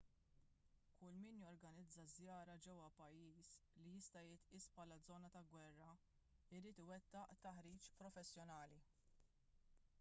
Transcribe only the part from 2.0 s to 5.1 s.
żjara ġewwa pajjiż li jista' jitqies bħala